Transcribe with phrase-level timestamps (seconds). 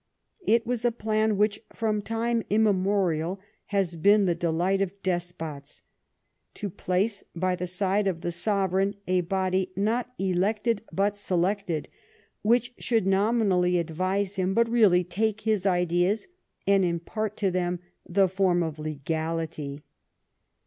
[0.47, 5.83] It was a plan which, from time immemorial, has been the delight of despots;
[6.55, 11.87] to place by the side of the sovereign a body, not elected but selected,
[12.41, 16.27] which should nominally advise him but really take his ideas,
[16.65, 19.83] and impart to them the form o£, legality.